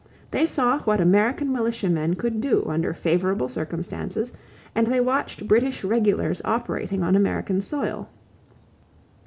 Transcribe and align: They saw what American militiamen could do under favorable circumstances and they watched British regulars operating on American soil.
They 0.31 0.47
saw 0.47 0.79
what 0.79 0.99
American 0.99 1.51
militiamen 1.51 2.15
could 2.15 2.41
do 2.41 2.65
under 2.67 2.91
favorable 2.91 3.47
circumstances 3.47 4.31
and 4.73 4.87
they 4.87 4.99
watched 4.99 5.47
British 5.47 5.83
regulars 5.83 6.41
operating 6.43 7.03
on 7.03 7.15
American 7.15 7.61
soil. 7.61 8.09